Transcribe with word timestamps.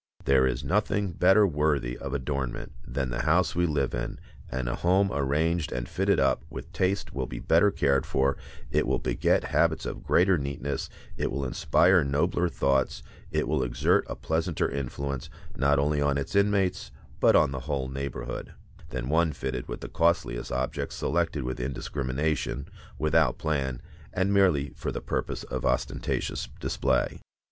There 0.25 0.47
is 0.47 0.63
nothing 0.63 1.11
better 1.11 1.45
worthy 1.45 1.95
of 1.95 2.11
adornment 2.11 2.71
than 2.87 3.11
the 3.11 3.21
house 3.21 3.53
we 3.53 3.67
live 3.67 3.93
in; 3.93 4.19
and 4.49 4.67
a 4.67 4.77
home 4.77 5.11
arranged 5.13 5.71
and 5.71 5.87
fitted 5.87 6.19
up 6.19 6.43
with 6.49 6.73
taste 6.73 7.13
will 7.13 7.27
be 7.27 7.37
better 7.37 7.69
cared 7.69 8.07
for, 8.07 8.35
it 8.71 8.87
will 8.87 8.97
beget 8.97 9.43
habits 9.43 9.85
of 9.85 10.01
greater 10.01 10.39
neatness, 10.39 10.89
it 11.17 11.31
will 11.31 11.45
inspire 11.45 12.03
nobler 12.03 12.49
thoughts, 12.49 13.03
it 13.29 13.47
will 13.47 13.61
exert 13.61 14.03
a 14.09 14.15
pleasanter 14.15 14.67
influence, 14.67 15.29
not 15.55 15.77
only 15.77 16.01
on 16.01 16.17
its 16.17 16.35
inmates, 16.35 16.89
but 17.19 17.35
on 17.35 17.51
the 17.51 17.59
whole 17.69 17.87
neighborhood, 17.87 18.53
than 18.89 19.07
one 19.07 19.31
fitted 19.31 19.67
with 19.67 19.81
the 19.81 19.87
costliest 19.87 20.51
objects 20.51 20.95
selected 20.95 21.43
with 21.43 21.59
indiscrimination, 21.59 22.67
without 22.97 23.37
plan, 23.37 23.79
and 24.13 24.33
merely 24.33 24.69
for 24.69 24.91
the 24.91 24.99
purpose 24.99 25.43
of 25.43 25.63
ostentatious 25.63 26.49
display. 26.59 27.21